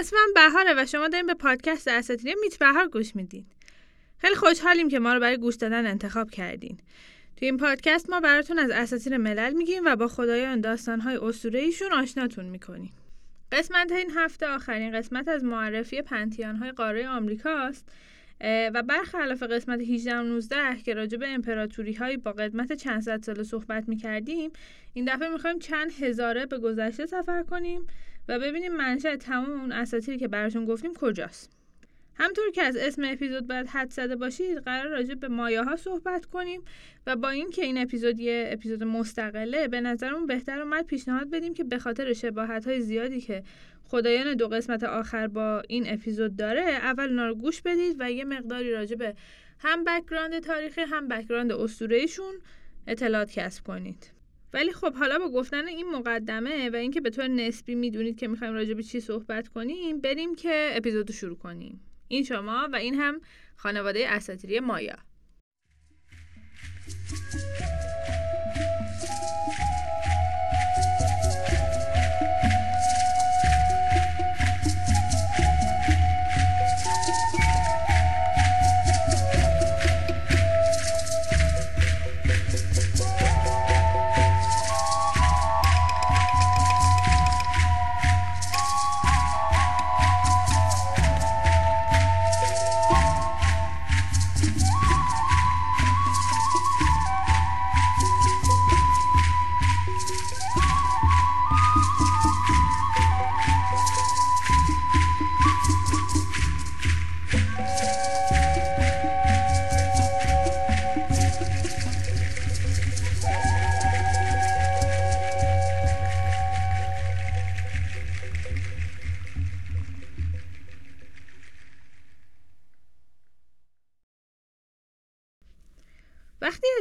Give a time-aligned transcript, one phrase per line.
[0.00, 3.44] اسمم بهاره و شما داریم به پادکست اساطیری میت بهار گوش میدین.
[4.18, 6.78] خیلی خوشحالیم که ما رو برای گوش دادن انتخاب کردین.
[7.36, 12.44] توی این پادکست ما براتون از اساطیر ملل میگیم و با خدایان داستانهای اسطوره‌ایشون آشناتون
[12.44, 12.92] می‌کنیم.
[13.52, 17.88] قسمت این هفته آخرین قسمت از معرفی پنتیانهای قاره آمریکاست
[18.74, 23.22] و برخلاف قسمت 18 و 19 که راجع به امپراتوری های با قدمت چند صد
[23.22, 24.50] ساله صحبت می کردیم
[24.94, 27.86] این دفعه می‌خوایم چند هزاره به گذشته سفر کنیم
[28.30, 31.50] و ببینیم منشأ تمام اون اساطیری که براتون گفتیم کجاست.
[32.14, 36.62] همونطور که از اسم اپیزود باید حدس زده باشید قراره راجع به مایاها صحبت کنیم
[37.06, 41.64] و با اینکه این اپیزود یه اپیزود مستقله به نظرمون بهتر اومد پیشنهاد بدیم که
[41.64, 43.42] به خاطر شباهت های زیادی که
[43.84, 48.24] خدایان دو قسمت آخر با این اپیزود داره اول اونا رو گوش بدید و یه
[48.24, 49.14] مقداری راجع به
[49.58, 52.34] هم background تاریخی هم background اسطوره‌ایشون
[52.86, 54.19] اطلاعات کسب کنید.
[54.52, 58.54] ولی خب حالا با گفتن این مقدمه و اینکه به طور نسبی می‌دونید که می‌خوایم
[58.54, 61.80] راجع به چی صحبت کنیم بریم که اپیزود شروع کنیم.
[62.08, 63.20] این شما و این هم
[63.56, 64.96] خانواده اساطیری مایا.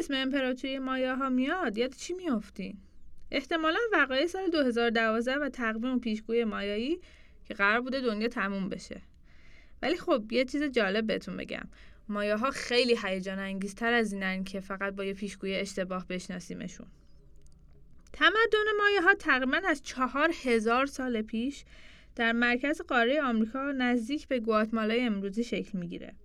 [0.09, 2.77] اسم امپراتوری مایا ها میاد یاد چی میافتین؟
[3.31, 6.99] احتمالا وقایع سال 2012 و تقویم پیشگوی مایایی
[7.45, 9.01] که قرار بوده دنیا تموم بشه.
[9.81, 11.67] ولی خب یه چیز جالب بهتون بگم.
[12.07, 16.87] مایاها خیلی هیجان انگیزتر از اینن که فقط با یه پیشگوی اشتباه بشناسیمشون.
[18.13, 21.63] تمدن مایاها تقریبا از چهار هزار سال پیش
[22.15, 26.15] در مرکز قاره آمریکا نزدیک به گواتمالای امروزی شکل می‌گیره.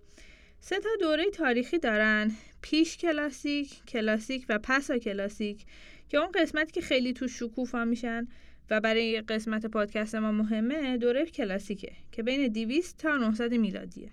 [0.67, 2.31] سه تا دوره تاریخی دارن.
[2.61, 5.65] پیش کلاسیک، کلاسیک و پسا کلاسیک
[6.09, 8.27] که اون قسمتی که خیلی تو شکوفا میشن
[8.69, 14.11] و برای قسمت پادکست ما مهمه دوره کلاسیکه که بین 200 تا 900 میلادیه.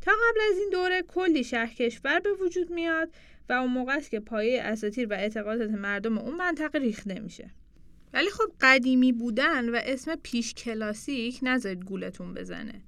[0.00, 3.10] تا قبل از این دوره کلی شهر کشور به وجود میاد
[3.48, 7.50] و اون موقع است که پایه اساطیر و اعتقادات مردم اون منطقه ریخته میشه.
[8.12, 12.82] ولی خب قدیمی بودن و اسم پیش کلاسیک نذارید گولتون بزنه.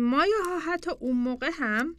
[0.00, 1.96] مایا ها حتی اون موقع هم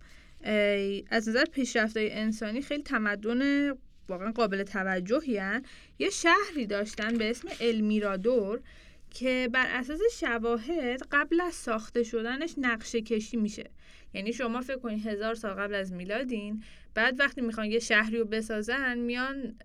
[1.09, 3.71] از نظر پیشرفت انسانی خیلی تمدن
[4.09, 5.63] واقعا قابل توجهی هن.
[5.99, 8.61] یه شهری داشتن به اسم المیرادور
[9.09, 13.69] که بر اساس شواهد قبل از ساخته شدنش نقشه کشی میشه
[14.13, 16.63] یعنی شما فکر کنید هزار سال قبل از میلادین
[16.93, 19.55] بعد وقتی می‌خوان یه شهری رو بسازن میان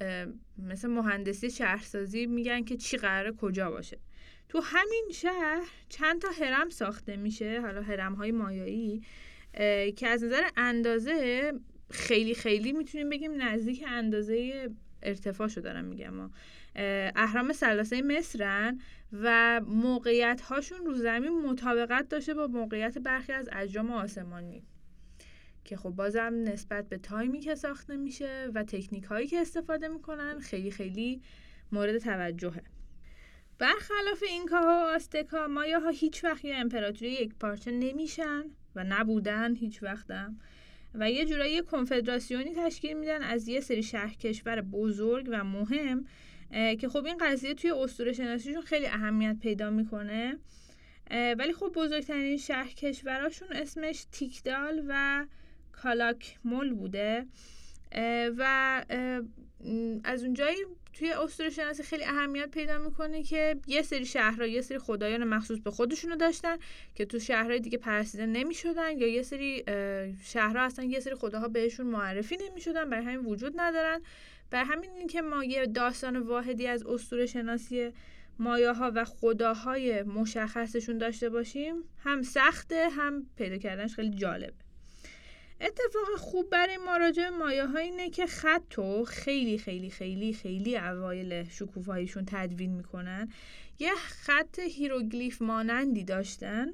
[0.59, 3.98] مثل مهندسی شهرسازی میگن که چی قراره کجا باشه
[4.52, 9.02] تو همین شهر چند تا هرم ساخته میشه حالا هرم های مایایی
[9.96, 11.52] که از نظر اندازه
[11.90, 14.68] خیلی خیلی می‌تونیم بگیم نزدیک اندازه
[15.02, 16.30] ارتفاعشو دارم میگم.
[17.16, 18.80] اهرام سلاسه مصرن
[19.12, 24.62] و موقعیت هاشون رو زمین مطابقت داشته با موقعیت برخی از اجرام آسمانی
[25.64, 30.38] که خب بازم نسبت به تایمی که ساخته میشه و تکنیک هایی که استفاده می‌کنن
[30.38, 31.22] خیلی خیلی
[31.72, 32.62] مورد توجهه.
[33.62, 38.44] برخلاف اینکا و آستکا مایاها هیچ وقت یه امپراتوری یک پارچه نمیشن
[38.76, 40.38] و نبودن هیچ وقتم.
[40.94, 46.04] و یه جورایی کنفدراسیونی تشکیل میدن از یه سری شهر کشور بزرگ و مهم
[46.50, 50.38] که خب این قضیه توی اسطوره شناسیشون خیلی اهمیت پیدا می‌کنه.
[51.10, 55.26] ولی خب بزرگترین شهر کشوراشون اسمش تیکدال و
[55.72, 57.26] کالاک مول بوده
[58.38, 58.84] و
[60.04, 60.56] از اونجایی
[60.92, 65.59] توی اسطوره شناسی خیلی اهمیت پیدا می‌کنه که یه سری شهرها یه سری خدایان مخصوص
[65.59, 66.56] به خودشونو داشتن
[66.94, 69.65] که تو شهرهای دیگه پرستیده نمی‌شدن یا یه سری
[70.24, 74.03] شهرها هستن یه سری خداها بهشون معرفی نمی‌شدن برای همین وجود ندارن.
[74.50, 77.92] برای همین این که ما یه داستان واحدی از اسطوره شناسی
[78.39, 84.72] مایاها و خداهای مشخصشون داشته باشیم هم سخته هم پیدا کردنش خیلی جالبه.
[85.62, 91.48] اتفاق خوب برای مراجع مایه ها اینه که خط رو خیلی خیلی خیلی خیلی اوایل
[91.48, 93.28] شکوفاییشون تدوین می‌کنن.
[93.78, 96.66] یه خط هیروگلیف مانندی داشتن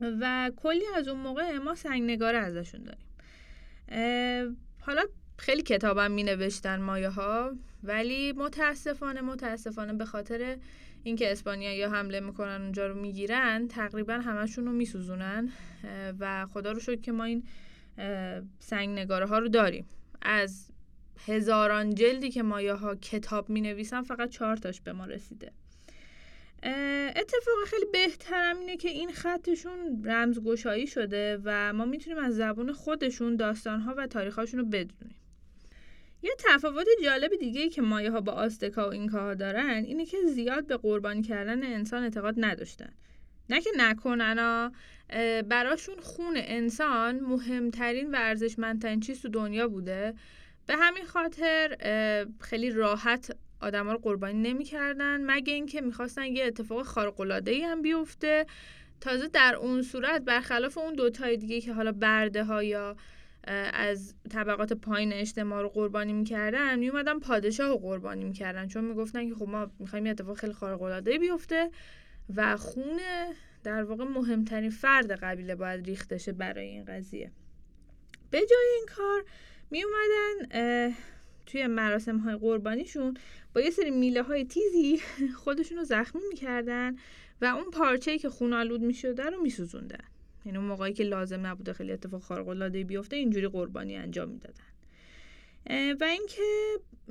[0.00, 3.06] و کلی از اون موقع ما سنگنگاره ازشون داریم.
[4.80, 5.02] حالا
[5.36, 10.56] خیلی کتابم می نوشتن مایه ها ولی متاسفانه متاسفانه به خاطر
[11.04, 15.52] اینکه اسپانیا حمله می‌کنن اونجا رو می‌گیرن تقریبا همشون رو میسوزونن.
[16.18, 17.44] و خدا رو شکر که ما این
[18.58, 19.86] سنگ نگاره ها رو داریم.
[20.22, 20.70] از
[21.26, 25.52] هزاران جلدی که مایه ها کتاب می نویسن فقط چهار تاش به ما رسیده.
[27.16, 33.36] اتفاق خیلی بهترم اینه که این خطشون رمزگشایی شده و ما می‌تونیم از زبون خودشون
[33.36, 35.16] داستانها و تاریخاشون رو بدونیم.
[36.22, 40.16] یه تفاوت جالب دیگه ای که مایه ها با آستکا و اینکاها دارن اینه که
[40.26, 42.92] زیاد به قربانی کردن انسان اعتقاد نداشتن.
[43.50, 44.70] نه که نکنن
[45.48, 50.14] براشون خون انسان مهمترین و ارزشمندترین چیز تو دنیا بوده.
[50.66, 51.76] به همین خاطر
[52.40, 58.46] خیلی راحت آدما رو قربانی نمی‌کردن مگه اینکه می‌خواستن یه اتفاق خارق العاده هم بیفته.
[59.00, 62.96] تازه در اون صورت برخلاف اون دوتای دیگه که حالا برده ها یا
[63.72, 68.68] از طبقات پایین اجتماع رو قربانی می‌کردن میومدن پادشاه رو قربانی می‌کردن.
[68.68, 71.70] چون می‌گفتن که خب ما می‌خوایم یه اتفاق خیلی خارق العاده بیفته.
[72.36, 73.00] و خون
[73.64, 77.30] در واقع مهمترین فرد قبیله باید ریخته شه برای این قضیه.
[78.30, 79.24] به جای این کار
[79.70, 80.94] می اومدن
[81.46, 83.16] توی مراسم های قربانیشون
[83.54, 85.00] با یه سری میله های تیزی
[85.44, 86.96] خودشون رو زخمی می‌کردن
[87.40, 90.04] و اون پارچه که خون آلود می‌شده رو میسوزوندن.
[90.46, 94.64] یعنی اون موقعی که لازم نبوده خیلی اتفاق خارق العاده بیفته اینجوری قربانی انجام می‌دادن.
[95.70, 96.42] و اینکه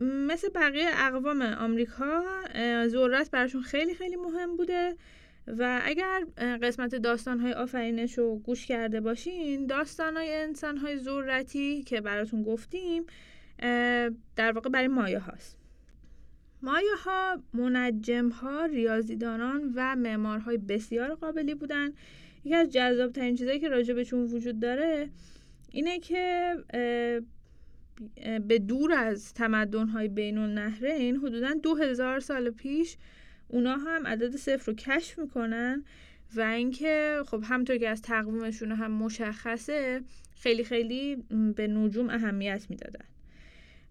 [0.01, 2.23] مثل بقیه اقوام آمریکا
[2.88, 4.95] ذرت براشون خیلی خیلی مهم بوده
[5.47, 13.05] و اگر قسمت داستانهای آفرینش رو گوش کرده باشین داستانهای انسانهای ذرتی که براتون گفتیم
[14.35, 15.57] در واقع برای مایه هاست.
[16.61, 21.89] مایه ها منجم ها ریاضیدانان و معمارهای بسیار قابلی بودن.
[22.45, 25.09] یکی از جذاب ترین چیزایی که راجع بهشون وجود داره
[25.71, 26.55] اینه که
[28.48, 32.98] به دور از تمدن های بین النهرین حدودا دو هزار سال پیش
[33.48, 35.84] اونا هم عدد صفر رو کشف می‌کنن
[36.36, 40.01] و اینکه خب همطور که از تقویمشون هم مشخصه
[40.36, 41.16] خیلی خیلی
[41.56, 43.06] به نجوم اهمیت می‌دادن.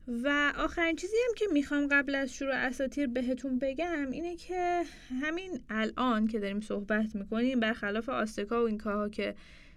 [0.09, 4.83] و آخرین چیزی هم که می‌خوام قبل از شروع اساتیر بهتون بگم اینه که
[5.23, 9.35] همین الان که داریم صحبت می‌کنیم برخلاف آستکا و اینکاها که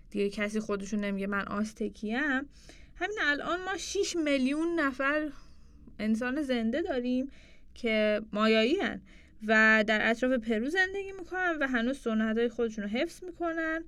[0.09, 2.49] دیگه کسی خودشون نمیگه من آستکیم
[2.95, 5.29] همین الان ما 6 میلیون نفر
[5.99, 7.31] انسان زنده داریم
[7.73, 9.01] که مایایی هن
[9.47, 13.83] و در اطراف پرو زندگی می‌کنن و هنوز سنت های خودشون رو حفظ می‌کنن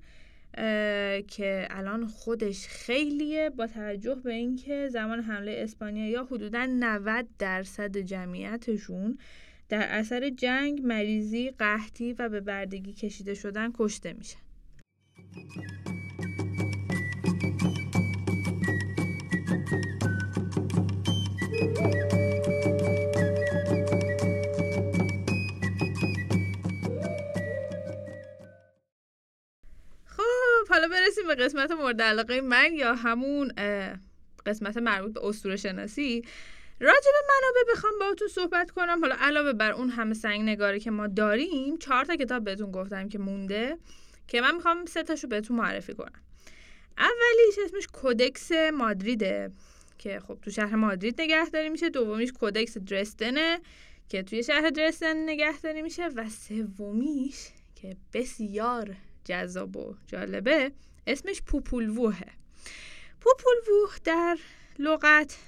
[1.28, 7.96] که الان خودش خیلیه با توجه به اینکه زمان حمله اسپانیا یا حدودا 90 درصد
[7.96, 9.18] جمعیتشون
[9.68, 14.38] در اثر جنگ، مریضی، قحطی و به بردگی کشیده شدن کشته میشن.
[31.28, 33.52] به قسمت مورد علاقه من یا همون
[34.46, 36.22] قسمت مربوط به اسطوره شناسی.
[36.80, 39.00] راجع به منابع بخوام باهاتون صحبت کنم.
[39.00, 43.08] حالا علاوه بر اون همه سنگ نگاری که ما داریم چهار تا کتاب بهتون گفتم
[43.08, 43.78] که مونده
[44.28, 46.22] که من می‌خوام سه تاشو بهتون معرفی کنم.
[46.98, 49.52] اولیش اسمش کودکس مادریده
[49.98, 51.88] که خب تو شهر مادرید نگهداری میشه.
[51.88, 53.60] دومیش کودکس درستنه
[54.08, 56.06] که توی شهر درستن نگهداری میشه.
[56.06, 60.72] و سومیش که بسیار جذاب و جالبه
[61.08, 62.32] اسمش پوپولووهه
[63.20, 64.38] پوپولووه در
[64.78, 65.38] لغت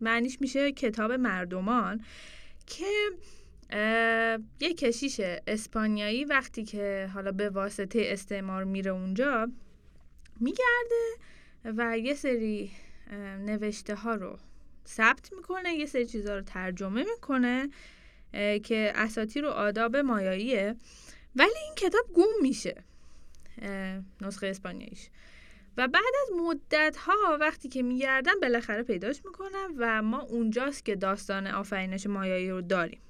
[0.00, 2.04] معنیش میشه کتاب مردمان
[2.66, 3.10] که
[4.60, 9.50] یه کشیش اسپانیایی وقتی که حالا به واسطه استعمار میره اونجا
[10.40, 11.14] میگرده
[11.64, 12.70] و یه سری
[13.38, 14.38] نوشته ها رو
[14.86, 17.70] ثبت می‌کنه یه سری چیزها رو ترجمه می‌کنه
[18.62, 20.76] که اساطیر و آداب مایاییه.
[21.36, 22.84] ولی این کتاب گم میشه.
[24.20, 25.08] نسخه اسپانیاییش.
[25.76, 30.96] و بعد از مدت ها وقتی که میگردن بالاخره پیداش می‌کنم و ما اونجاست که
[30.96, 33.00] داستان آفرینش مایایی رو داریم.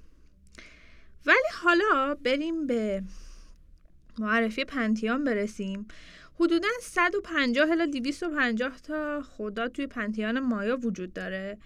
[1.27, 3.03] ولی حالا بریم به
[4.19, 5.89] معرفی پنتیان برسیم.
[6.41, 11.59] حدودا 150 الی 250 تا خدا توی پنتیان مایا وجود داره.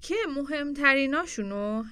[0.00, 1.84] که مهمتریناشونو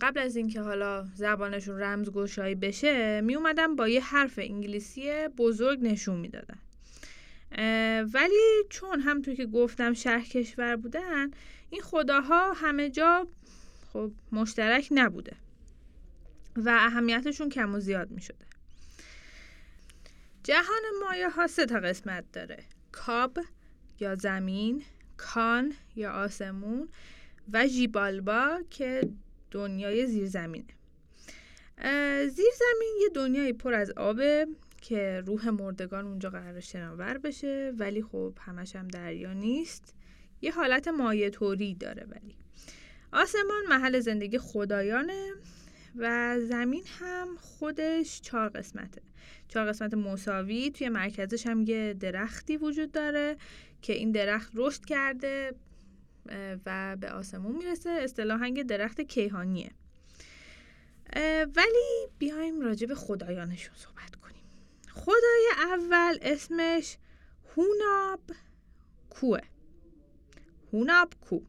[0.00, 6.16] قبل از اینکه حالا زبانشون رمزگشایی بشه می اومدن با یه حرف انگلیسی بزرگ نشون
[6.16, 6.58] می‌دادن.
[8.14, 11.30] ولی چون همطور که گفتم شهر کشور بودن
[11.70, 13.28] این خداها همه جا
[13.92, 15.36] خب مشترک نبوده
[16.56, 18.46] و اهمیتشون کم و زیاد می شده
[20.44, 22.64] جهان مایه ها سه تا قسمت داره.
[22.92, 23.38] کاب
[24.00, 24.82] یا زمین
[25.16, 26.88] کان یا آسمون
[27.52, 29.08] و جیبالبا که
[29.50, 30.74] دنیای زیرزمینه.
[32.18, 34.46] زیرزمین یه دنیای پر از آبه
[34.80, 39.94] که روح مردگان اونجا قرار شناور بشه ولی خب همش هم دریا نیست.
[40.42, 42.36] یه حالت مایه طوری داره ولی.
[43.12, 45.32] آسمان محل زندگی خدایانه
[45.96, 49.02] و زمین هم خودش چهار قسمته.
[49.48, 50.70] چهار قسمت مساوی.
[50.70, 53.36] توی مرکزش هم یه درختی وجود داره
[53.82, 55.54] که این درخت رشد کرده.
[56.66, 57.90] و به آسمون می‌رسه.
[57.90, 59.70] اصطلاحا درخت کیهانیه.
[61.56, 64.42] ولی بیایم راجع به خدایانشون صحبت کنیم.
[64.90, 66.96] خدای اول اسمش
[67.56, 68.20] هوناب
[69.10, 69.40] کوه.
[70.72, 71.40] هوناب کو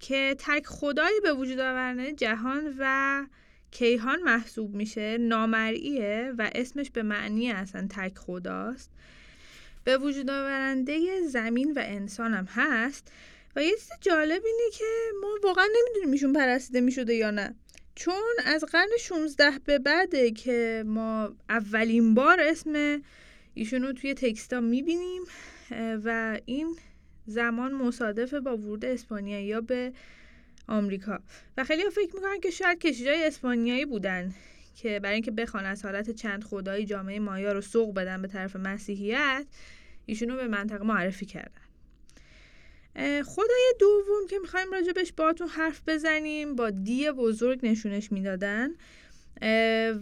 [0.00, 3.26] که تک خدایی به وجود آورنه جهان و
[3.70, 8.90] کیهان محسوب میشه نامرئیه و اسمش به معنی اصلا تک خداست.
[9.84, 13.12] به وجود آورنده زمین و انسان هم هست.
[13.56, 14.84] و یه چیز جالب اینه که
[15.20, 17.54] ما واقعا نمی‌دونیم ایشون پرستیده می‌شده یا نه.
[17.94, 23.02] چون از قرن 16 به بعده که ما اولین بار اسم
[23.54, 25.22] ایشون رو توی تکستا می‌بینیم
[26.04, 26.76] و این
[27.26, 29.92] زمان مصادفه با ورود اسپانیایی به
[30.68, 31.18] آمریکا.
[31.56, 34.34] و خیلی فکر می‌کنن که شاید کشیشای اسپانیایی بودن
[34.74, 38.56] که برای اینکه بخوان از حالت چند خدایی جامعه مایا رو سوق بدن به طرف
[38.56, 39.46] مسیحیت
[40.06, 41.61] ایشونو به منطقه معرفی کردن.
[43.24, 48.70] خدای دوم که می‌خوایم راجبش باتون حرف بزنیم با دی بزرگ نشونش می‌دادن.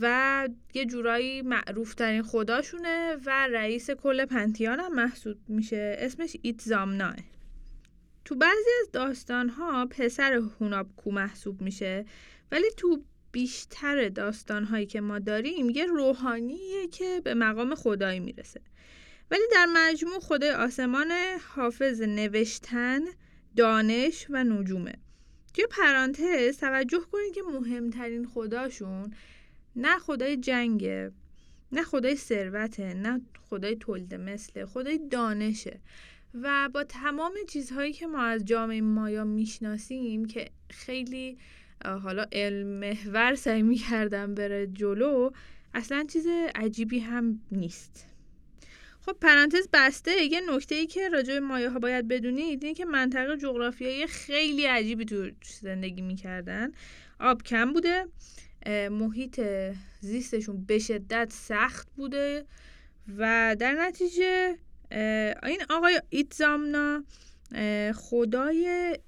[0.00, 5.96] و یه جورایی معروف ترین خداشونه و رئیس کل پنتیان هم محسوب میشه.
[5.98, 7.16] اسمش ایتزامناه
[8.24, 12.04] تو بعضی از داستان ها پسر هونابکو محسوب میشه
[12.52, 18.60] ولی تو بیشتر داستان هایی که ما داریم یه روحانیه که به مقام خدایی می‌رسه.
[19.30, 21.12] ولی در مجموع خدای آسمان
[21.54, 23.00] حافظ نوشتن
[23.56, 24.94] دانش و نجومه.
[25.54, 29.14] توی پرانتز توجه کنید که مهمترین خداشون
[29.76, 31.12] نه خدای جنگه
[31.72, 33.20] نه خدای ثروته نه
[33.50, 35.80] خدای تولد مثله خدای دانشه.
[36.34, 41.38] و با تمام چیزهایی که ما از جامعه مایا می‌شناسیم که خیلی
[41.84, 45.30] حالا علم محور سعی می‌کردم بره جلو
[45.74, 48.09] اصلا چیز عجیبی هم نیست.
[49.06, 50.10] خب پرانتز بسته.
[50.10, 54.66] یه نکته ای که راجع به مایه ها باید بدونید اینه که منطقه جغرافیایی خیلی
[54.66, 55.30] عجیبی تو
[55.60, 56.72] زندگی می‌کردن.
[57.20, 58.06] آب کم بوده
[58.90, 59.40] محیط
[60.00, 62.44] زیستشون به شدت سخت بوده
[63.18, 64.56] و در نتیجه
[65.42, 67.04] این آقای ایتزامنا
[67.94, 68.98] خدای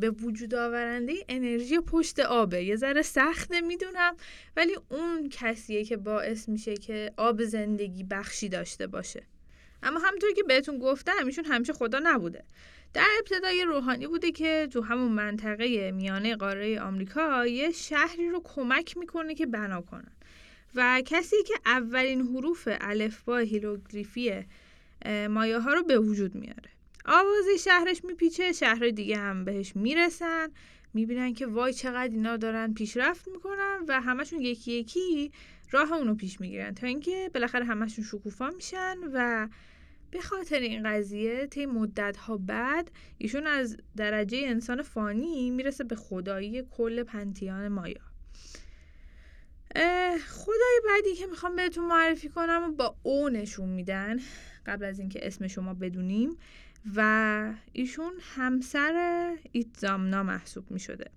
[0.00, 2.64] به وجود آورنده انرژی پشت آبه.
[2.64, 4.16] یه ذره سخته می‌دونم.
[4.56, 9.22] ولی اون کسیه که باعث میشه که آب زندگی بخشی داشته باشه.
[9.82, 12.44] اما همونطور که بهتون گفتم ایشون همیشه خدا نبوده.
[12.94, 18.96] در ابتدای روحانی بوده که تو همون منطقه میانه قاره آمریکا یه شهری رو کمک
[18.96, 20.12] می‌کنه که بنا کنن.
[20.74, 24.44] و کسی که اولین حروف الفبا هیروگلیفی
[25.30, 26.70] مایه ها رو به وجود میاره.
[27.04, 30.48] آوازی شهرش میپیچه شهر دیگه هم بهش می‌رسن
[30.94, 35.32] می‌بینن که وای چقدر اینا دارن پیشرفت می‌کنن و همشون یکی یکی
[35.70, 39.48] راه اونو پیش می‌گیرن تا اینکه بالاخره همشون شکوفا میشن و
[40.10, 45.96] به خاطر این قضیه طی مدت ها بعد ایشون از درجه انسان فانی می‌رسه به
[45.96, 48.00] خدایی کل پنتیان مایا.
[50.28, 54.18] خدای بعدی که می‌خوام بهتون معرفی کنم با او نشون میدن
[54.66, 56.36] قبل از اینکه اسم شما بدونیم
[56.96, 61.10] و ایشون همسر ایتزامنا محسوب می شده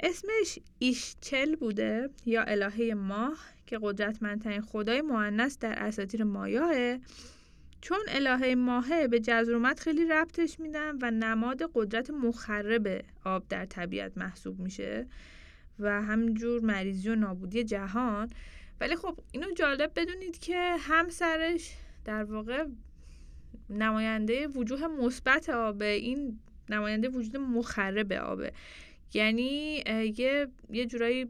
[0.00, 6.98] اسمش ایشچل بوده یا الهه ماه که قدرتمندترین خدای معنس در اساطیر مایاه
[7.80, 14.18] چون الهه ماهه به جزرومت خیلی ربطش میدن و نماد قدرت مخرب آب در طبیعت
[14.18, 15.06] محسوب میشه
[15.78, 18.30] و همجور مریضی و نابودی جهان.
[18.80, 21.70] ولی خب اینو جالب بدونید که همسرش
[22.04, 22.66] در واقع
[23.70, 25.86] نماینده وجوه مثبت آبه.
[25.86, 28.52] این نماینده وجود مخرب آبه.
[29.14, 29.82] یعنی
[30.16, 31.28] یه یه جورایی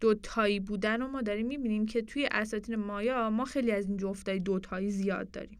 [0.00, 4.38] دوتایی بودن و ما داریم می‌بینیم که توی اساطیر مایا ما خیلی از این جفتای
[4.38, 5.58] دوتایی زیاد داریم.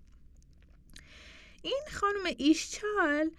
[1.62, 3.30] این خانم ایشچال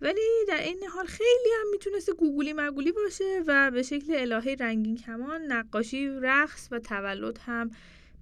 [0.00, 4.96] ولی در این حال خیلی هم می‌تونسته گوگولی مگولی باشه و به شکل الهه رنگین
[4.96, 7.70] کمان نقاشی رقص و تولد هم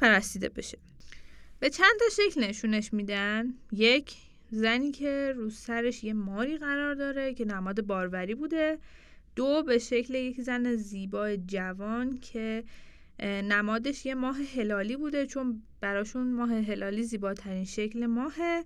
[0.01, 0.79] پرستیده بشه.
[1.61, 4.17] به چند تا شکل نشونش میدن؟ یک
[4.51, 8.79] زنی که رو سرش یه ماری قرار داره که نماد باروری بوده.
[9.37, 12.65] دو به شکل یک زن زیبا جوان که
[13.23, 18.65] نمادش یه ماه هلالی بوده چون براشون ماه هلالی زیباترین شکل ماهه.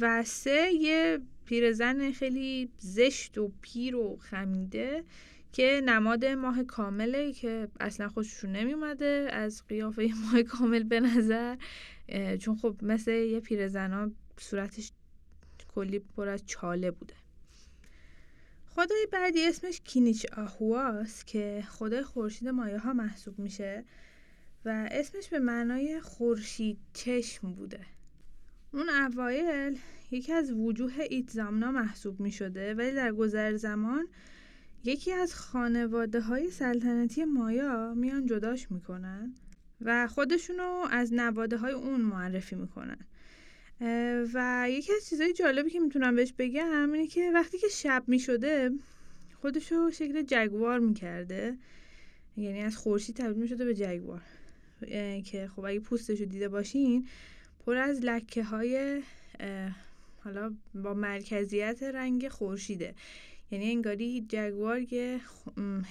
[0.00, 5.04] و سه یه پیرزن خیلی زشت و پیر و خمیده
[5.52, 11.56] که نماد ماه کامله که اصلا خوششون نمیومده از قیافه ماه کامل به نظر.
[12.40, 14.92] چون خب مثل یه پیرزنا صورتش
[15.74, 17.14] کلی پر از چاله بوده.
[18.66, 23.84] خدای بعدی اسمش کینیچ آهواست که خدای خورشید مایه ها محسوب میشه
[24.64, 27.80] و اسمش به معنای خورشید چشم بوده.
[28.72, 29.78] اون اوایل
[30.10, 34.08] یکی از وجوه ایتزامنا محسوب می شده ولی در گذر زمان
[34.84, 39.34] یکی از خانواده های سلطنتی مایا میان جداش می‌کنن
[39.80, 42.98] و خودشونو از نواده های اون معرفی می‌کنن.
[44.34, 48.70] و یکی از چیزهای جالبی که می‌تونم بهش بگم اینه که وقتی که شب می‌شده
[49.40, 51.58] خودشو شکل جگوار می‌کرده.
[52.36, 54.22] یعنی از خورشید تبدیل می‌شده به جگوار.
[55.24, 57.06] که خب اگه پوستشو دیده باشین
[57.66, 59.02] پر از لکه های
[60.24, 62.94] حالا با مرکزیت رنگ خورشیده.
[63.50, 65.20] یعنی انگاری جگوار یه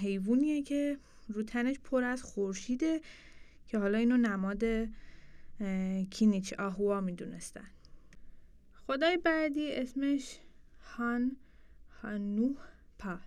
[0.01, 0.97] حیوانیه که
[1.27, 3.01] رو تنش پر از خورشیده
[3.67, 4.63] که حالا اینو نماد
[6.09, 7.67] کینیچ آهوا می‌دونستن.
[8.87, 10.39] خدای بعدی اسمش
[10.81, 11.37] هان
[12.01, 12.53] هانو
[12.99, 13.19] پا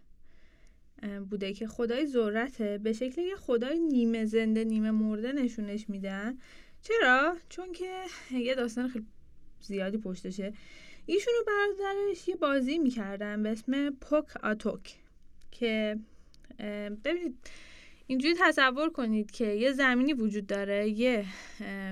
[1.31, 2.79] بوده که خدای ذرته.
[2.79, 6.39] به شکل یه خدای نیمه زنده نیمه مرده نشونش میدن.
[6.83, 9.07] چرا؟ چون که یه داستان خیلی
[9.61, 10.53] زیادی پشتشه.
[11.07, 14.95] ایشون و برادرش یه بازی می‌کردن به اسم پوک آتوک
[15.51, 15.99] که
[17.05, 17.51] ببینید
[18.07, 21.25] اینجوری تصور کنید که یه زمینی وجود داره یه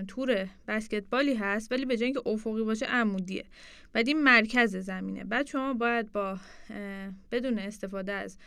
[0.08, 3.44] تور بسکتبالی هست ولی به جای اینکه افقی باشه عمودیه.
[3.92, 5.24] بعد این مرکز زمینه.
[5.24, 6.38] بعد شما باید با
[7.32, 8.38] بدون استفاده از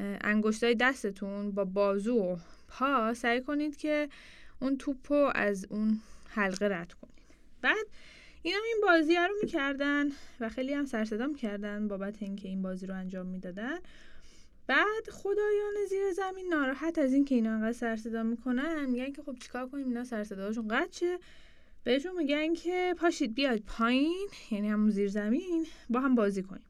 [0.00, 2.36] انگشتای دستتون با بازو و
[2.68, 4.08] پا سعی کنید که
[4.60, 7.14] اون توپو از اون حلقه رد کنید.
[7.62, 7.86] بعد
[8.42, 10.08] اینا این بازی رو می‌کردن
[10.40, 13.78] و خیلی هم سرصدا می‌کردن بابت اینکه این بازی رو انجام می‌دادن.
[14.66, 19.68] بعد خدایان زیر زمین ناراحت از اینکه اینا انقدر سرصدا می‌کنن میگن که خب چیکار
[19.68, 21.18] کنیم؟ اینا سرصداشون قطع شه
[21.84, 26.66] بهشون میگن که پاشید بیاید پایین یعنی همون زیر زمین با هم بازی کنیم.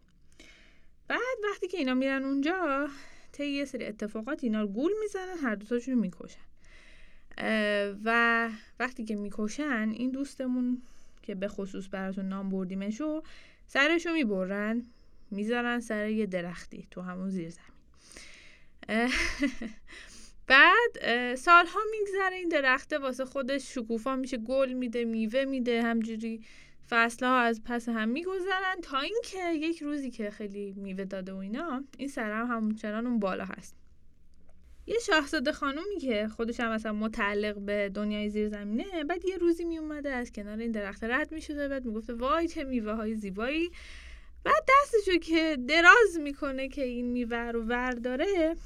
[1.09, 2.89] بعد وقتی که اینا میرن اونجا
[3.33, 6.41] طی یه سری اتفاقات اینا رو گول می‌زنن هر دوتاشون می‌کشن.
[8.05, 8.49] و
[8.81, 10.83] وقتی که می‌کشن این دوستمون
[11.31, 13.23] که به خصوص براتون نام بردیمشو
[13.67, 14.87] سرشو می‌برن
[15.31, 17.67] می‌ذارن سر یه درختی تو همون زیر زمین.
[20.51, 26.45] بعد سالها میگذره این درخته واسه خودش شکوفا میشه گل میده میوه میده همجوری
[26.89, 31.85] فصلها از پس هم میگذرن تا اینکه یک روزی که خیلی میوه داده و اینا
[31.99, 33.80] این سر هم همونچنان اون بالا هست.
[34.91, 39.65] یه شاهزاده خانومی که خودش هم مثلا متعلق به دنیای زیر زمینه بعد یه روزی
[39.65, 43.15] می اومده از کنار این درخت رد می شده بعد می‌گفته وای چه میوه های
[43.15, 43.71] زیبایی.
[44.45, 48.57] بعد دستشو که دراز می‌کنه که این میوه رو ور داره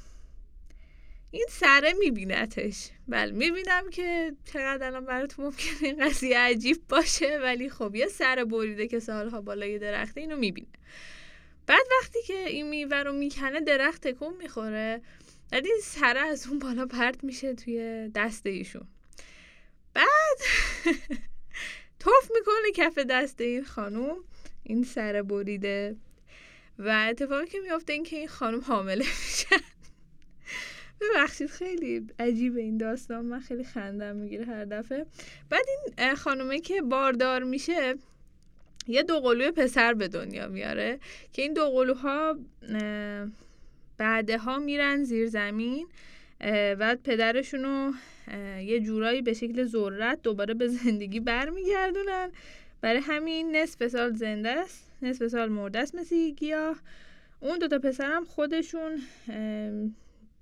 [1.31, 7.69] این سره میبینتش بله می‌بینم که چقدر الان براتون ممکنه این قضیه عجیب باشه ولی
[7.69, 10.67] خب یه سر بریده که سالها بالای درخته اینو می‌بینه.
[11.67, 15.01] بعد وقتی که این میوه رو می‌کنه درخت تکون می‌خوره.
[15.51, 18.87] بعد این سره از اون بالا پرت میشه توی دست ایشون.
[19.93, 20.37] بعد
[21.99, 24.17] توف می‌کنه کف دست این خانوم
[24.63, 25.95] این سر بریده.
[26.79, 29.47] و اتفاقی که میافته این که این خانم حامله میشه.
[31.01, 33.25] ببخشید خیلی عجیبه این داستان.
[33.25, 35.05] من خیلی خندم می‌گیره هر دفعه.
[35.49, 35.65] بعد
[35.97, 37.95] این خانومه که باردار میشه
[38.87, 40.99] یه دوقلوی پسر به دنیا میاره
[41.33, 42.37] که این دوقلوها
[43.97, 45.87] بعدها میرن زیر زمین
[46.79, 47.91] بعد پدرشونو
[48.61, 52.31] یه جورایی به شکل ذرت دوباره به زندگی برمیگردونن.
[52.81, 56.79] برای همین نصف سال زنده است نصف سال مرده است مثل گیاه.
[57.39, 59.01] اون دوتا پسرم خودشون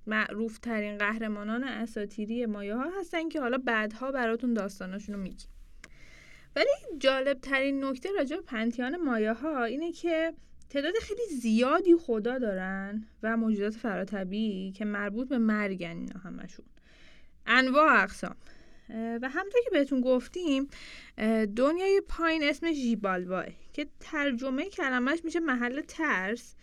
[0.08, 5.48] معروف ترین قهرمانان اساتیری مایه ها هستن که حالا بعدها براتون داستاناشون رو میگیم.
[6.56, 10.34] ولی جالب ترین نکته راجع به پنتیان مایه ها اینه که
[10.70, 16.66] تعداد خیلی زیادی خدا دارن و موجودات فراتبی که مربوط به مرگن اینا همشون.
[17.46, 18.36] انواع اقسام.
[18.90, 20.68] و همطور که بهتون گفتیم
[21.56, 26.56] دنیای پایین اسمش جیبالواه که ترجمه کلمش میشه محل ترس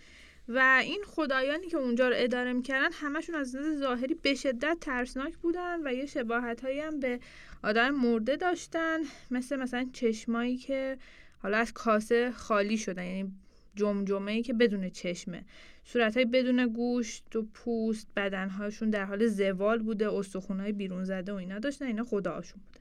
[0.48, 5.36] و این خدایانی که اونجا رو اداره می‌کردن همشون از نظر ظاهری به شدت ترسناک
[5.36, 7.20] بودن و یه شباهت هایی هم به
[7.62, 8.98] آدم مرده داشتن
[9.30, 10.98] مثل مثلا چشمایی که
[11.42, 13.32] حالا از کاسه خالی شدن یعنی
[13.76, 15.44] جمجمه ای که بدون چشمه.
[15.84, 21.34] صورت های بدون گوشت و پوست بدنهاشون در حال زوال بوده استخونهای بیرون زده و
[21.34, 22.80] اینا داشتن اینا خداهاشون بوده.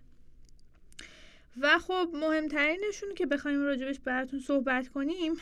[1.62, 5.34] و خب مهمترینشون که بخوایم راجبش براتون صحبت کنیم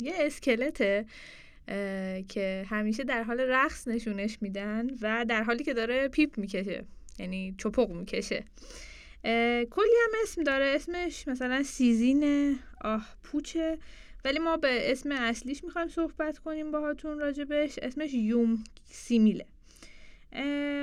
[0.00, 1.06] یه اسکلته
[2.28, 6.84] که همیشه در حال رقص نشونش میدن و در حالی که داره پیپ می‌کشه
[7.18, 8.44] یعنی چپق می‌کشه.
[9.70, 13.78] کلی هم اسم داره اسمش مثلا سیزین آه پوچه.
[14.28, 19.46] ولی ما به اسم اصلیش می‌خوایم صحبت کنیم باهاتون راجبش اسمش یوم سیمیله.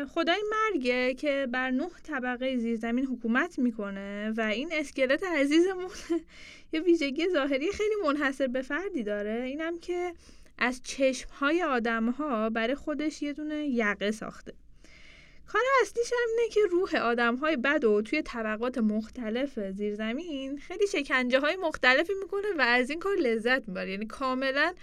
[0.07, 5.89] خدای مرگه که بر نه طبقه زیرزمین حکومت می‌کنه و این اسکلت عزیزمون
[6.73, 9.43] یه ویژگی ظاهری خیلی منحصر به فردی داره.
[9.43, 10.13] اینم که
[10.57, 14.53] از چشم های آدم ها برای خودش یه دونه یقه ساخته.
[15.47, 20.87] کار اصلیش هم اینه که روح آدم های بد و توی طبقات مختلف زیرزمین خیلی
[20.87, 23.91] شکنجه های مختلفی می‌کنه و از این کار لذت می‌بره.
[23.91, 24.73] یعنی کاملا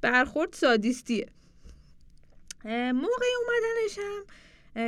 [0.00, 1.26] برخورد سادیستیه.
[2.94, 4.24] موقع اومدنش هم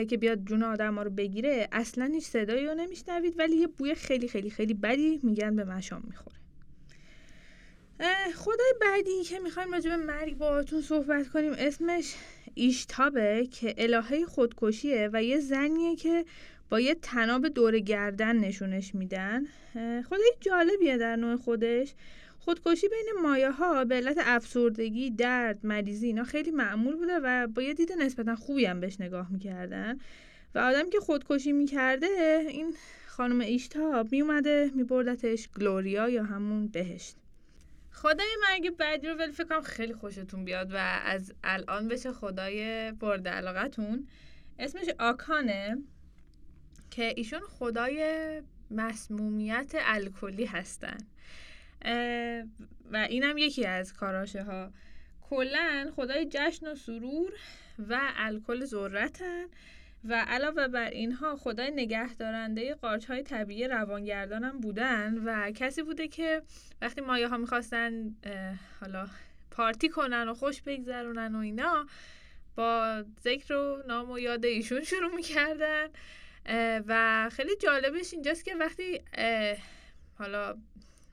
[0.07, 3.95] که بیاد جون آدم ها رو بگیره اصلا هیچ صدایی رو نمیشنوید ولی یه بوی
[3.95, 6.36] خیلی خیلی خیلی بدی میگن به مشام می‌خوره.
[8.35, 11.53] خدای بعدی که می‌خوایم راجع به مرگ باهاتون صحبت کنیم.
[11.59, 12.15] اسمش
[12.55, 16.25] ایشتابه که الهه خودکشیه و یه زنیه که
[16.71, 19.45] با یه تناب دور گردن نشونش میدن.
[20.09, 21.95] خدای جالبیه در نوع خودش.
[22.39, 27.63] خودکشی بین مایه ها به علت افسردگی، درد، مریضی اینا خیلی معمول بوده و با
[27.63, 29.99] یه دید نسبتا خوبی هم بهش نگاه می‌کردن.
[30.55, 32.75] و آدم که خودکشی می‌کرده این
[33.07, 37.17] خانم ایشتاب میومده میبردتش گلوریا یا همون بهشت.
[37.97, 43.29] خدای مرگ بعدی رو ولی فکرم خیلی خوشتون بیاد و از الان بشه خدای برد
[43.29, 44.09] علاقتون.
[44.59, 45.77] اسمش آکانه
[46.91, 50.97] که ایشون خدای مسمومیت الکلی هستن.
[52.93, 54.73] و اینم یکی از کاراشه ها.
[55.31, 57.33] کلا خدای جشن و سرور
[57.89, 59.47] و الکل ذرتن.
[60.05, 66.09] و علاوه بر اینها خدای نگهدارنده قارچ های طبیعی روانگردان هم بودن و کسی بوده
[66.09, 66.43] که
[66.83, 68.17] وقتی مایه ها می‌خواستن
[68.81, 69.07] حالا
[69.51, 71.87] پارتی کنن و خوش بگذرونن و اینا
[72.57, 75.87] با ذکر و نام و یاد ایشون شروع می‌کردن.
[76.87, 79.01] و خیلی جالبش اینجاست که وقتی
[80.19, 80.59] حالا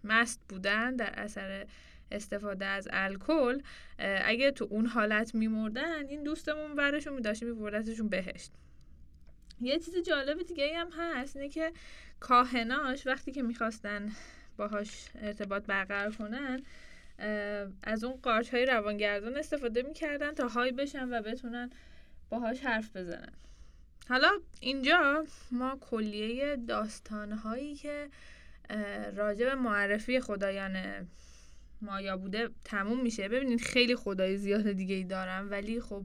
[0.04, 1.66] مست بودن در اثر
[2.12, 3.62] استفاده از الکل
[4.00, 8.52] اگه تو اون حالت میمردن این دوستمون برشون میداشته میبردتشون بهشت.
[9.62, 11.72] یه چیز جالب دیگه هم هست اینه که
[12.20, 14.12] کاهناش وقتی که می‌خواستن
[14.58, 16.60] باهاش ارتباط برقرار کنن
[17.84, 21.70] از اون قارچ های روانگردان استفاده می‌کردن تا های بشن و بتونن
[22.30, 23.34] باهاش حرف بزنن.
[24.10, 28.10] حالا اینجا ما کلیه داستان هایی که
[29.16, 30.78] راجع به معرفی خدایان
[31.82, 33.30] مایا بوده تموم میشه.
[33.30, 36.04] ببینید خیلی خدای زیاد دیگه ای دارم ولی خب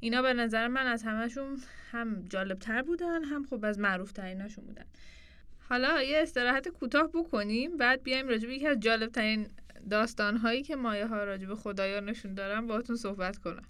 [0.00, 1.58] اینا به نظر من از همشون
[1.90, 4.84] هم جالب تر بودن هم خب از معروف تریناشون بودن.
[5.68, 9.48] حالا یه استراحت کوتاه بکنیم بعد بیایم راجع به یکی از جالب ترین
[9.90, 13.62] داستان هایی که مایه ها راجع به خدایانشون دارن باهاتون صحبت کنم.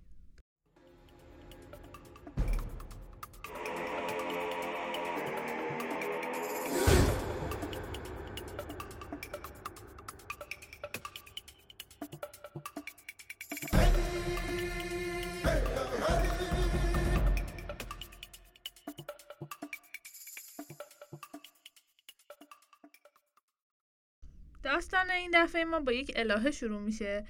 [25.36, 27.24] دفعه ما با یک الهه شروع میشه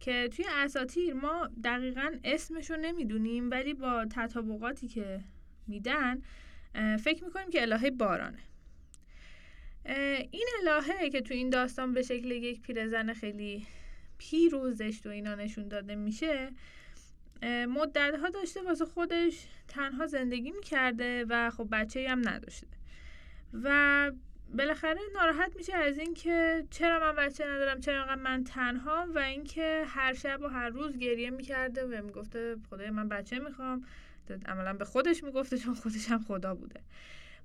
[0.00, 5.20] که توی اساتیر ما دقیقا اسمشو نمی‌دونیم ولی با تطابقاتی که
[5.66, 6.22] میدن
[7.04, 8.38] فکر می‌کنیم که الهه بارانه.
[10.30, 13.66] این الهه که تو این داستان به شکل یک پیرزن خیلی
[14.18, 16.50] پیر و زشت و اینا نشون داده میشه
[17.68, 22.66] مدت ها داشته واسه خودش تنها زندگی می‌کرده و خب بچه هم نداشته.
[23.62, 24.10] و
[24.54, 30.14] بالاخره ناراحت میشه از اینکه چرا من بچه ندارم چرا من تنها و اینکه هر
[30.14, 33.84] شب و هر روز گریه می‌کرده و می‌گفته خدای من بچه می‌خوام.
[34.46, 36.80] عملا به خودش می‌گفته چون خودش هم خدا بوده.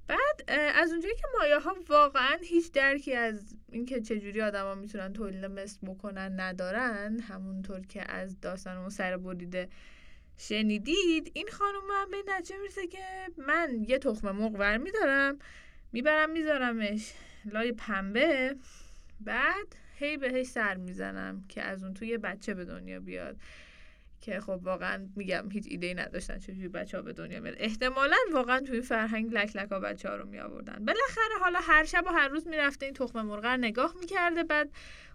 [0.08, 0.44] بعد
[0.76, 5.88] از اونجایی که مایه ها واقعا هیچ درکی از اینکه چجوری آدما می‌تونن تولید مثل
[5.88, 9.70] بکنن ندارن همونطور که از داستان اون سر بریده
[10.38, 13.04] شنیدید این خانم هم به نتیجه می‌رسه که
[13.38, 15.40] من یه تخم مرغ میدارم.
[15.94, 17.14] می‌برم میذارمش
[17.46, 18.56] لای پنبه
[19.22, 23.38] بعد هی بهش سر می‌زنم که از اون توی بچه به دنیا بیاد.
[24.22, 28.16] که خب واقعا میگم هیچ ایده ای نداشتن چجوری بچه ها به دنیا میاد احتمالا
[28.34, 32.04] واقعا توی فرهنگ لک لک ها بچه ها رو می آوردن بالاخره حالا هر شب
[32.08, 34.70] و هر روز می‌رفته این تخم مرغ نگاه می‌کرده بعد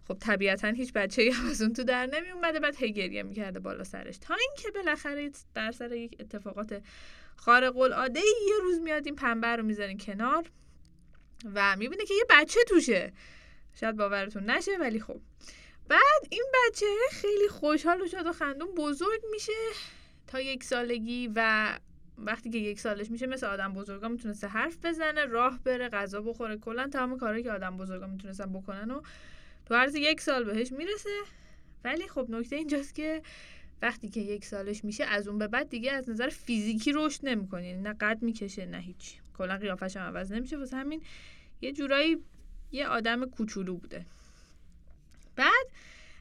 [0.08, 3.60] خب طبیعتا هیچ بچه ای از اون تو در نمی اومده بعد هی گریه می‌کرده
[3.60, 4.18] بالا سرش.
[4.18, 6.82] تا اینکه بالاخره در سر یک اتفاقات
[7.36, 10.44] خارق العاده یه روز میاد این پنبه رو می‌ذارین کنار.
[11.54, 13.12] و می‌بینه که یه بچه توشه.
[13.74, 15.20] شاید باورتون نشه ولی خب.
[15.88, 19.52] بعد این بچه خیلی خوشحال و شاد و خندون بزرگ میشه
[20.26, 21.78] تا یک سالگی و
[22.18, 26.56] وقتی که یک سالش میشه مثل آدم بزرگا می‌تونسته حرف بزنه راه بره غذا بخوره
[26.56, 29.02] کلا تمام کارهایی که آدم بزرگا می‌تونستن بکنن و
[29.66, 31.20] تو عرض یک سال بهش می‌رسه.
[31.84, 33.22] ولی خب نکته اینجاست که
[33.82, 37.74] وقتی که یک سالش میشه از اون به بعد دیگه از نظر فیزیکی رشد نمی‌کنه
[37.74, 40.56] نه قد می‌کشه نه هیچ کلا قیافش هم عوض نمیشه.
[40.56, 41.02] واسه همین
[41.60, 42.16] یه جورایی
[42.72, 44.04] یه آدم کوچولو بوده.
[45.36, 45.66] بعد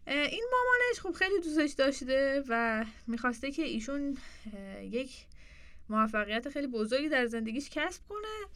[0.08, 4.18] این مامانش خب خیلی دوستش داشته و می‌خواسته که ایشون
[4.82, 5.26] یک
[5.90, 8.48] موفقیت خیلی بزرگی در زندگیش کسب کنه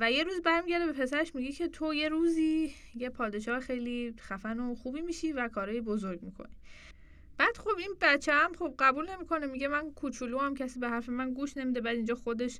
[0.00, 4.60] و یه روز برمیگرده به پسرش میگه که تو یه روزی یه پادشاه خیلی خفن
[4.60, 6.56] و خوبی میشی و کارهای بزرگ می‌کنی.
[7.38, 11.08] بعد خب این بچه هم خب قبول نمی‌کنه میگه من کوچولو هم کسی به حرف
[11.08, 12.58] من گوش نمیده بعد اینجا خودش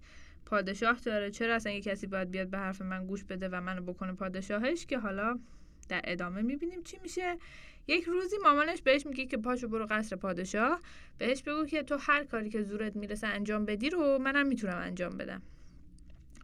[0.50, 1.30] پادشاه داره.
[1.30, 4.86] چرا اصلا یه کسی باید بیاد به حرف من گوش بده و منو بکنه پادشاهش
[4.86, 5.38] که حالا
[5.88, 7.36] در ادامه می‌بینیم چی میشه.
[7.86, 10.80] یک روزی مامانش بهش میگه که پاشو برو قصر پادشاه.
[11.18, 15.16] بهش بگو که تو هر کاری که زورت می‌رسه انجام بدی رو منم می‌تونم انجام
[15.16, 15.42] بدم.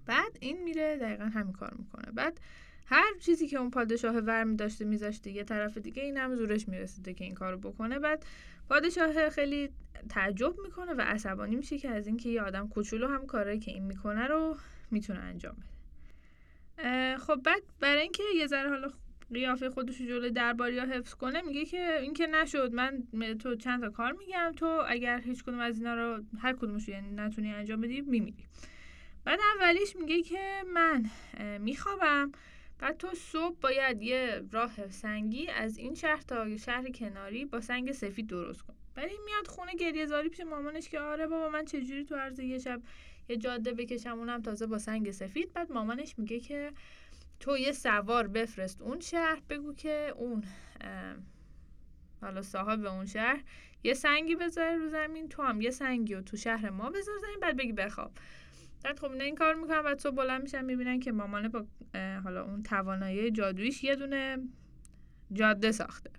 [0.07, 2.13] بعد این میره دقیقا همین کار می‌کنه.
[2.13, 2.41] بعد
[2.87, 7.15] هر چیزی که اون پادشاه ورمی داشته میذاشته یه طرف دیگه این هم زورش می‌رسیده
[7.15, 7.99] که این کارو بکنه.
[7.99, 8.27] بعد
[8.69, 9.71] پادشاه خیلی
[10.09, 13.85] تعجب می‌کنه و عصبانی میشه که از اینکه یه آدم کوچولو هم کارایی که این
[13.85, 14.57] می‌کنه رو
[14.91, 17.17] می‌تونه انجام بده.
[17.17, 18.89] خب بعد برای اینکه یه ذره حالا
[19.35, 23.03] قیافه خودش رو جلوی درباریا حفظ کنه میگه که این که نشد من
[23.39, 27.11] تو چند تا کار میگم تو اگر هیچ کدوم از اینا رو هر کدومش یعنی
[27.11, 28.45] نتونی انجام بدی میمیری.
[29.25, 31.05] بعد اولیش میگه که من
[31.59, 32.33] میخوابم.
[32.79, 37.93] بعد تو صبح باید یه راه سنگی از این شهر تا شهر کناری با سنگ
[37.93, 38.75] سفید درست کن.
[38.97, 42.59] این میاد خونه گریه زاری پیش مامانش که آره بابا من چجوری تو عرض یه
[42.59, 42.83] شب
[43.29, 45.53] یه جاده بکشم اونم تازه با سنگ سفید.
[45.53, 46.73] بعد مامانش میگه که
[47.41, 50.45] تو یه سوار بفرست اون شهر بگو که اون
[52.21, 53.45] حالا صاحب اون شهر
[53.85, 57.41] یه سنگی بذاره رو زمین تو هم یه سنگی و تو شهر ما بذار زمین
[57.41, 58.13] بعد بگی بخواب.
[58.85, 61.67] بعد خب این کار می‌کنن بعد تو بلند میشن می‌بینن که مامانه با
[62.25, 64.39] حالا اون توانایی جادویش یه دونه
[65.33, 66.11] جاده ساخته.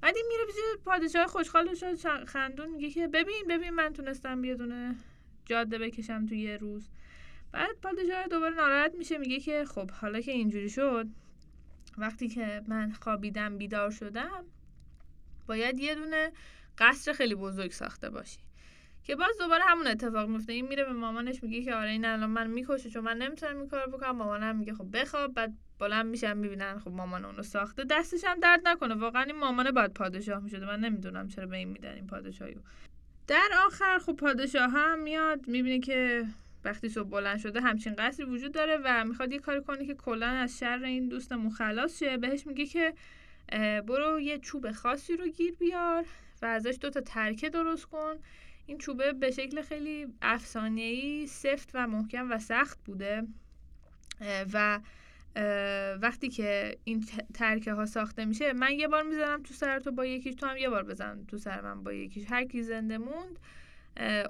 [0.00, 4.54] بعد این میره پیش پادشاه خوشحال شد خندون میگه که ببین ببین من تونستم یه
[4.54, 4.94] دونه
[5.44, 6.88] جاده بکشم تو یه روز.
[7.52, 11.06] بعد پادشاه دوباره ناراحت میشه میگه که خب حالا که اینجوری شد
[11.98, 14.44] وقتی که من خوابیدم بیدار شدم
[15.46, 16.32] باید یه دونه
[16.78, 18.38] قصر خیلی بزرگ ساخته باشی.
[19.08, 22.30] که باز دوباره همون اتفاق میفته این میره به مامانش میگه که آره این الان
[22.30, 24.16] من می‌کشه چون من نمی‌تونم این کارو بکنم.
[24.16, 27.84] مامانم میگه خب بخواب بعد بلند میشم می‌بینن خب مامان اونو ساخته.
[27.84, 28.94] دستش هم درد نکنه.
[28.94, 32.58] واقعا این مامانه باید پادشاه می‌شده من نمی‌دونم چرا به این میدن این پادشاهیو.
[33.26, 36.24] در آخر خب پادشاه هم میاد می‌بینه که
[36.64, 40.26] وقتی صبح بلند شده همچین قصری وجود داره و می‌خواد یه کاری کنه که کلا
[40.26, 42.16] از شر این دوستمون خلاص شه.
[42.16, 42.94] بهش میگه که
[43.86, 46.04] برو یه چوب خاصی رو گیر بیار
[46.42, 48.14] و ازش دوتا ترکه درست کن.
[48.68, 53.26] این چوبه به شکل خیلی افسانه‌ای سفت و محکم و سخت بوده.
[54.52, 54.80] و
[56.02, 57.04] وقتی که این
[57.34, 60.56] ترکه ها ساخته میشه من یه بار می‌زنم تو سر تو با یکیش تو هم
[60.56, 62.24] یه بار بزن تو سر من با یکیش.
[62.30, 63.38] هر کی زنده موند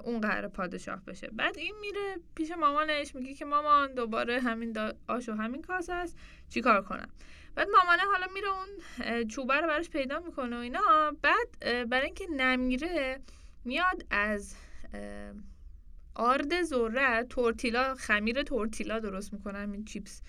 [0.03, 1.27] اون قرار پادشاه بشه.
[1.27, 6.17] بعد این میره پیش مامانش میگه که مامان دوباره همین آش و همین کاسه است
[6.49, 7.09] چیکار کنم؟
[7.55, 11.15] بعد مامانه حالا میره اون چوبه رو براش پیدا می‌کنه و اینا.
[11.21, 11.47] بعد
[11.89, 13.19] برای اینکه نمیره
[13.65, 14.55] میاد از
[16.15, 20.21] آرد ذره تورتیلا خمیر تورتیلا درست می‌کنن این چیپس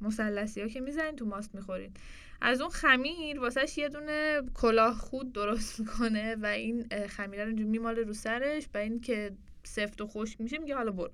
[0.00, 1.94] مسلسی ها که می‌زنین تو ماست می‌خورین
[2.40, 8.02] از اون خمیر واسهش یه دونه کلاه خود درست می‌کنه و این خمیره رو میماله
[8.02, 9.32] رو سرش و این که
[9.64, 11.10] سفت و خشک میشه میگه حالا برو.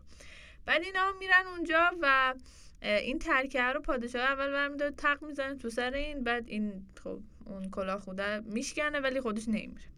[0.66, 2.34] بعد اینا میرن اونجا و
[2.82, 7.70] این ترکه رو پادشاه اول برمیداره تق می‌زنه تو سر این بعد این خب اون
[7.70, 9.88] کلاه خوده میشکنه ولی خودش نمیره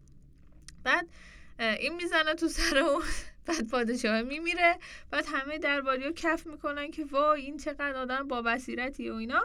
[0.83, 1.07] بعد
[1.59, 3.03] این می‌زنه تو سر اون
[3.45, 4.77] بعد پادشاه میمیره.
[5.11, 9.43] بعد همه درباری رو کف می‌کنن که وای این چقدر آدم با بصیرتی و اینا.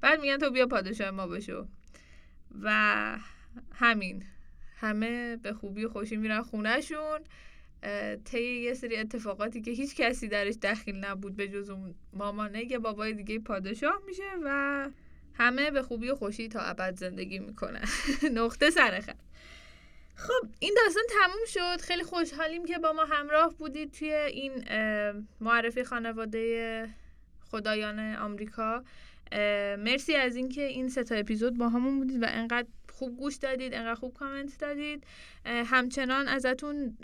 [0.00, 1.66] بعد میگن تو بیا پادشاه ما بشو.
[2.62, 3.16] و
[3.74, 4.24] همین.
[4.76, 7.20] همه به خوبی و خوشی میرن خونهشون.
[8.24, 12.78] طی یه سری اتفاقاتی که هیچ کسی درش دخیل نبود به جز اون مامانه که
[12.78, 14.88] بابای دیگه پادشاه میشه و
[15.34, 17.84] همه به خوبی و خوشی تا ابد زندگی می‌کنن.
[18.38, 19.16] نقطه سر خط.
[20.22, 21.80] خب این داستان تموم شد.
[21.80, 24.64] خیلی خوشحالیم که با ما همراه بودید توی این
[25.40, 26.88] معرفی خانواده
[27.50, 28.84] خدایان آمریکا.
[29.78, 33.94] مرسی از اینکه این سه تا اپیزود باهامون بودید و انقدر خوب گوش دادید انقدر
[33.94, 35.04] خوب کامنت دادید.
[35.44, 36.96] همچنان ازتون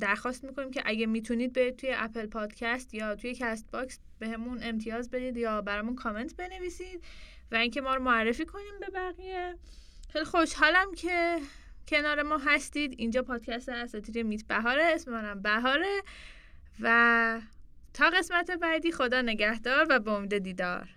[0.00, 5.36] درخواست می‌کنیم که اگه می‌تونید برید توی Apple Podcast یا توی Castbox بهمون امتیاز بدید
[5.36, 7.04] یا برامون کامنت بنویسید
[7.52, 9.54] و اینکه ما رو معرفی کنید به بقیه.
[10.12, 11.38] خیلی خوشحالم که
[11.88, 12.94] کنار ما هستید.
[12.98, 16.02] اینجا پادکست اساطیر میت بهاره اسم منم بهاره.
[16.80, 17.40] و
[17.94, 20.88] تا قسمت بعدی خدا نگهدار و به امید دیدار.